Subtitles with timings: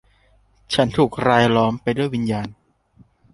[0.73, 2.47] ฉันถูกรายล้อมไปด้วยวิญญาณ